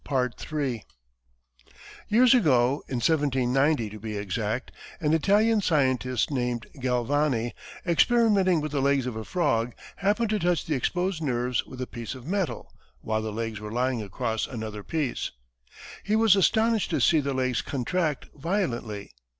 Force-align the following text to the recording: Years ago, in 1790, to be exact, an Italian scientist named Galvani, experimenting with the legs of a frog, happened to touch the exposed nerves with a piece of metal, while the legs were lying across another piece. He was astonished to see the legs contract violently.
Years 2.09 2.33
ago, 2.33 2.83
in 2.87 2.95
1790, 2.97 3.91
to 3.91 3.99
be 3.99 4.17
exact, 4.17 4.71
an 4.99 5.13
Italian 5.13 5.61
scientist 5.61 6.31
named 6.31 6.65
Galvani, 6.79 7.51
experimenting 7.85 8.61
with 8.61 8.71
the 8.71 8.81
legs 8.81 9.05
of 9.05 9.15
a 9.15 9.23
frog, 9.23 9.75
happened 9.97 10.31
to 10.31 10.39
touch 10.39 10.65
the 10.65 10.73
exposed 10.73 11.21
nerves 11.21 11.63
with 11.67 11.79
a 11.81 11.85
piece 11.85 12.15
of 12.15 12.25
metal, 12.25 12.73
while 13.01 13.21
the 13.21 13.31
legs 13.31 13.59
were 13.59 13.71
lying 13.71 14.01
across 14.01 14.47
another 14.47 14.81
piece. 14.81 15.29
He 16.03 16.15
was 16.15 16.35
astonished 16.35 16.89
to 16.89 16.99
see 16.99 17.19
the 17.19 17.35
legs 17.35 17.61
contract 17.61 18.25
violently. 18.33 19.11